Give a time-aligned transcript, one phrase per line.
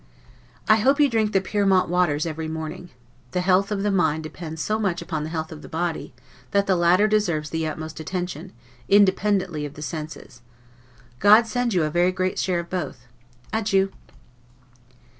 [0.67, 2.89] I hope you drink the Pyrmont waters every morning.
[3.33, 6.11] The health of the mind depends so much upon the health of the body,
[6.49, 8.51] that the latter deserves the utmost attention,
[8.89, 10.41] independently of the senses.
[11.19, 13.05] God send you a very great share of both!
[13.53, 13.91] Adieu.